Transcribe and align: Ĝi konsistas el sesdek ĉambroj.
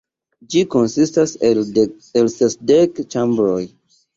Ĝi 0.53 0.63
konsistas 0.75 1.35
el 1.51 1.61
sesdek 2.39 3.03
ĉambroj. 3.15 3.63